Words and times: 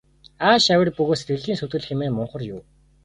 Ааш 0.47 0.65
авир 0.73 0.89
бөгөөс 0.97 1.19
сэтгэлийн 1.21 1.59
сүйтгэл 1.59 1.85
хэмээн 1.87 2.15
мунхар 2.15 2.41
юу. 2.53 2.61